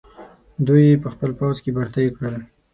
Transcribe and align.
دوی 0.67 0.83
یې 0.89 1.01
په 1.03 1.07
خپل 1.13 1.29
پوځ 1.39 1.55
کې 1.63 1.69
برتۍ 1.77 2.07
کړل. 2.15 2.35